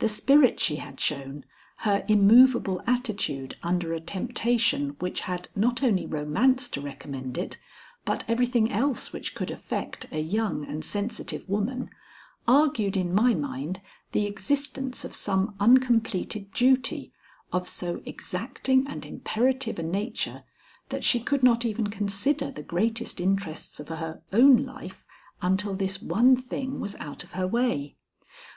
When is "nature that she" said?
19.84-21.20